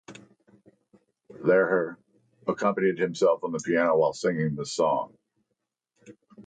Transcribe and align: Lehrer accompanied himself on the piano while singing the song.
Lehrer 1.31 1.95
accompanied 2.47 2.97
himself 2.97 3.43
on 3.43 3.51
the 3.51 3.59
piano 3.63 3.95
while 3.95 4.13
singing 4.13 4.55
the 4.55 4.65
song. 4.65 5.15